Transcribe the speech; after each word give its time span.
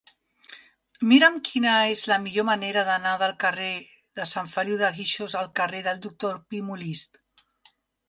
Mira'm 1.11 1.35
quina 1.49 1.73
és 1.89 2.05
la 2.13 2.17
millor 2.23 2.47
manera 2.49 2.85
d'anar 2.89 3.13
del 3.25 3.37
carrer 3.45 3.69
de 4.21 4.29
Sant 4.35 4.53
Feliu 4.57 4.83
de 4.83 4.93
Guíxols 4.99 5.39
al 5.45 5.55
carrer 5.63 5.87
del 5.93 6.05
Doctor 6.11 6.45
Pi 6.49 6.65
i 6.65 6.67
Molist. 6.75 7.25